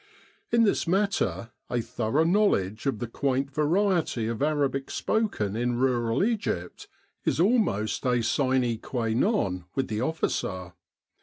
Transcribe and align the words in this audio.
In 0.51 0.63
this 0.63 0.87
matter 0.87 1.51
a 1.69 1.79
thorough 1.79 2.23
knowledge 2.23 2.87
of 2.87 2.97
the 2.97 3.05
quaint 3.07 3.51
variety 3.53 4.25
of 4.27 4.41
Arabic 4.41 4.89
spoken 4.89 5.55
in 5.55 5.77
rural 5.77 6.23
Egypt 6.23 6.87
is 7.23 7.39
almost 7.39 8.03
a 8.07 8.23
sine 8.23 8.79
qua 8.79 9.09
non 9.09 9.65
with 9.75 9.89
the 9.89 10.01
officer. 10.01 10.73